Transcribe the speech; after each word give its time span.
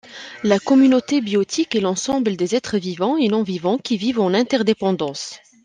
La 0.41 0.57
communauté 0.57 1.21
biotique 1.21 1.75
est 1.75 1.79
l'ensemble 1.79 2.35
des 2.35 2.55
êtres 2.55 2.79
vivants 2.79 3.17
et 3.17 3.27
non-vivants 3.27 3.77
qui 3.77 3.97
vivent 3.97 4.19
en 4.19 4.33
interdépendance. 4.33 5.39